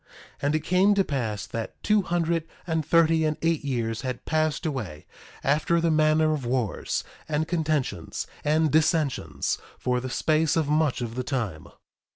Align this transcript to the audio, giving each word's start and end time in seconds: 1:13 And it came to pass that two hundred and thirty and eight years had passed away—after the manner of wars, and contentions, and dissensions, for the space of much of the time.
1:13 0.37 0.37
And 0.41 0.55
it 0.55 0.59
came 0.61 0.93
to 0.95 1.03
pass 1.03 1.45
that 1.45 1.83
two 1.83 2.01
hundred 2.01 2.47
and 2.65 2.83
thirty 2.83 3.23
and 3.23 3.37
eight 3.43 3.63
years 3.63 4.01
had 4.01 4.25
passed 4.25 4.65
away—after 4.65 5.79
the 5.79 5.91
manner 5.91 6.33
of 6.33 6.43
wars, 6.43 7.03
and 7.29 7.47
contentions, 7.47 8.25
and 8.43 8.71
dissensions, 8.71 9.59
for 9.77 9.99
the 9.99 10.09
space 10.09 10.55
of 10.55 10.67
much 10.67 11.01
of 11.01 11.13
the 11.13 11.23
time. 11.23 11.67